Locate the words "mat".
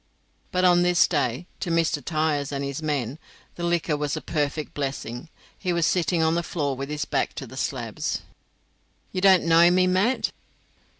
9.85-10.31